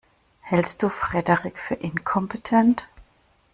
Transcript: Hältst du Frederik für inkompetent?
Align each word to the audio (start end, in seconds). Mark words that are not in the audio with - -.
Hältst 0.39 0.81
du 0.81 0.89
Frederik 0.89 1.59
für 1.59 1.75
inkompetent? 1.75 2.89